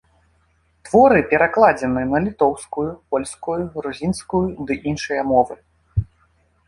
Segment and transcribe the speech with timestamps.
[0.87, 4.43] Творы перакладзены на літоўскую, польскую, грузінскую
[4.73, 5.55] ды іншыя мовы.